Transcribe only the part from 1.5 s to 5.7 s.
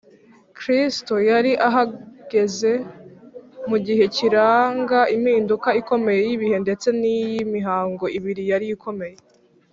ahagaze mu gihe kiranga impinduka